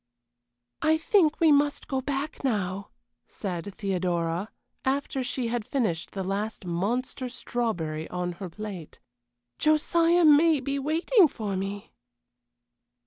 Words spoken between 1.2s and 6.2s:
we must go back now," said Theodora, after she had finished